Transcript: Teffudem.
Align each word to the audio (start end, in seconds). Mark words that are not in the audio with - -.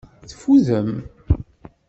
Teffudem. 0.29 0.89